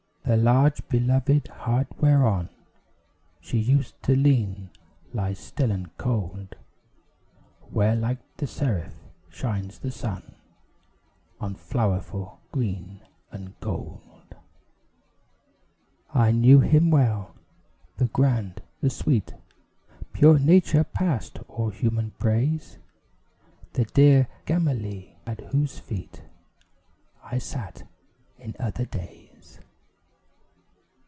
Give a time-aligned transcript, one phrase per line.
[0.23, 2.47] The large beloved heart whereon
[3.41, 4.69] She used to lean,
[5.13, 6.55] lies still and cold,
[7.69, 8.93] Where, like a seraph,
[9.29, 10.35] shines the sun
[11.41, 14.35] On flowerful green and gold.
[16.13, 17.35] I knew him well
[17.97, 19.33] the grand, the sweet,
[20.13, 22.77] Pure nature past all human praise;
[23.73, 26.21] The dear Gamaliel at whose feet
[27.21, 27.83] I sat
[28.39, 29.27] in other days.